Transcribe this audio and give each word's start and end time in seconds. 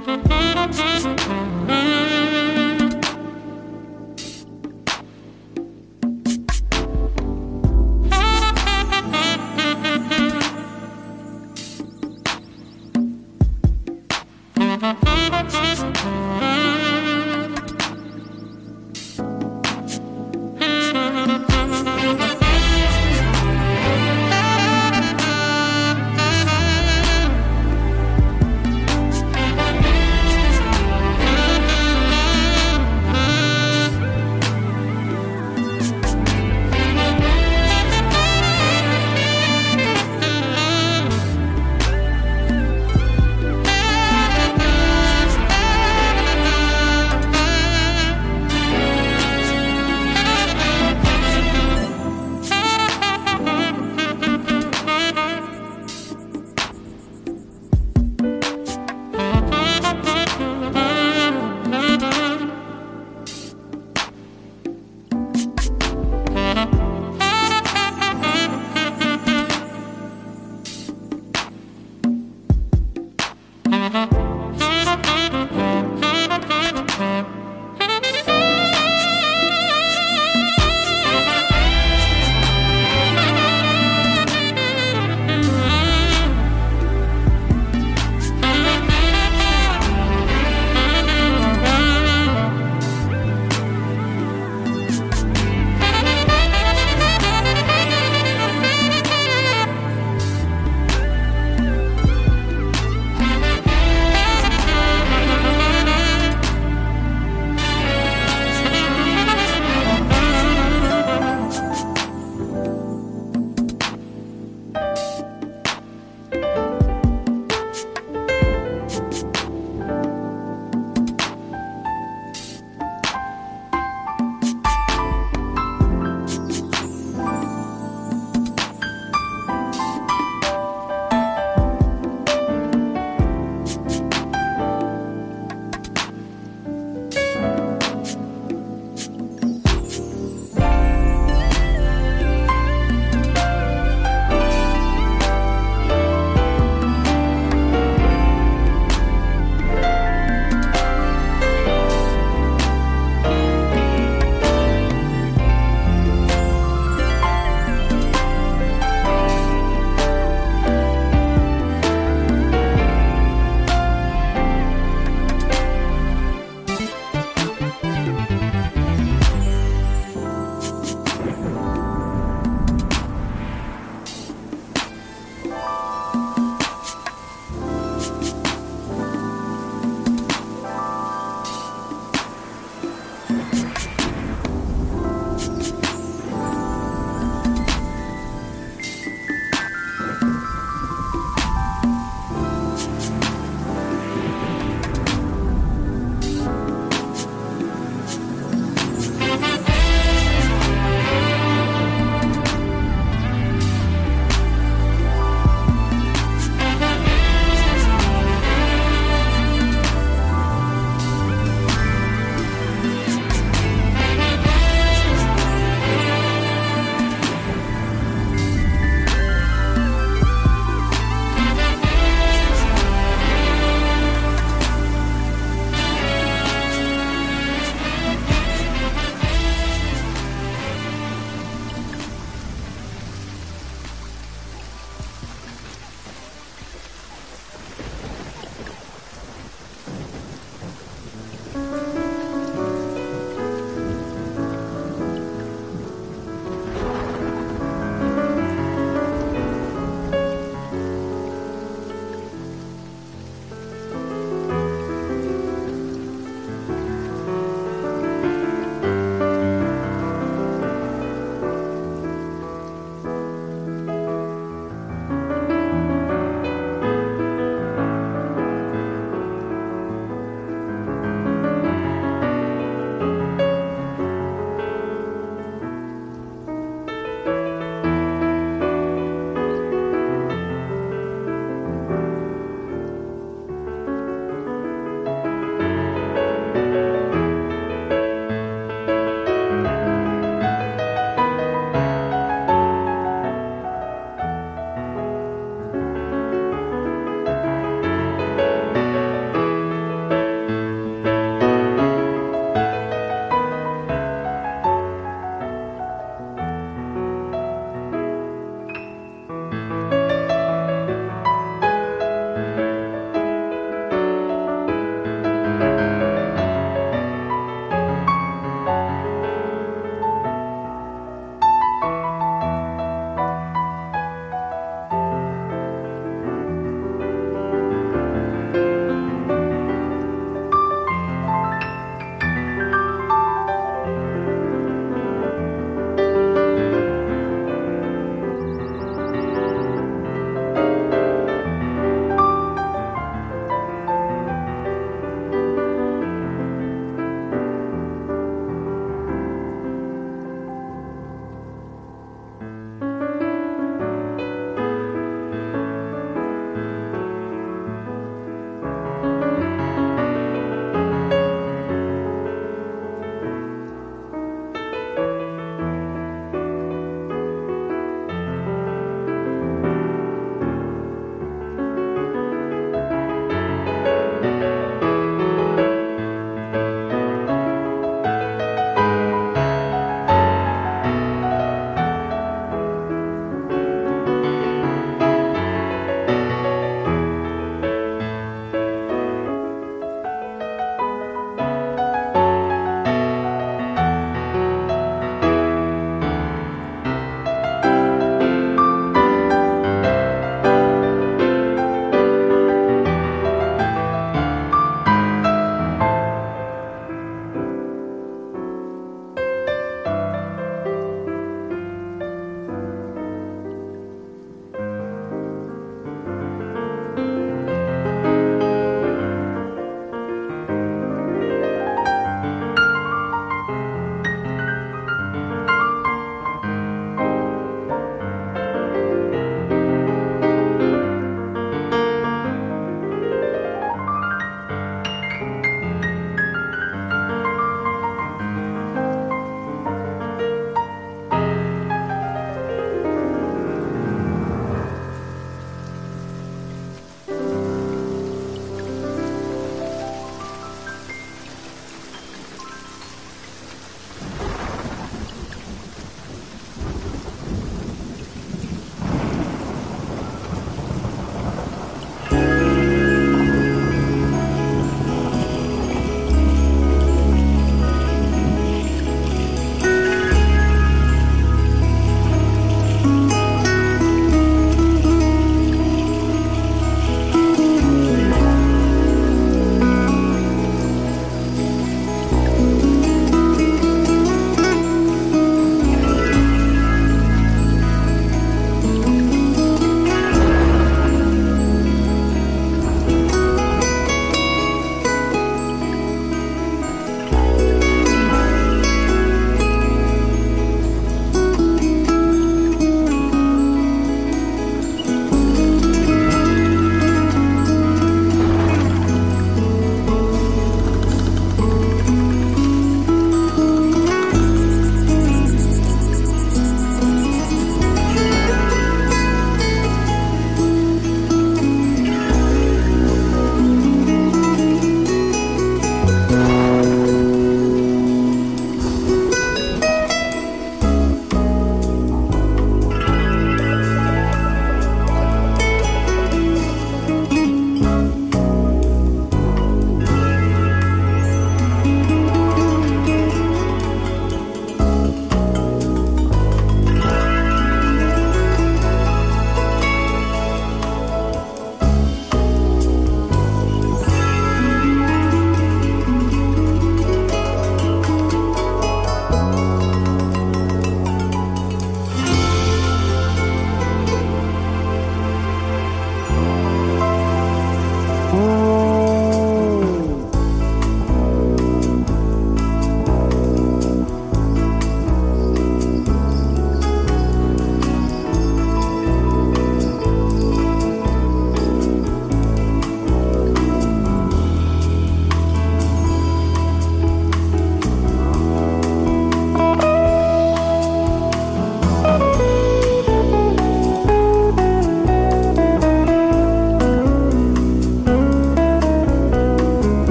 Música 0.00 0.41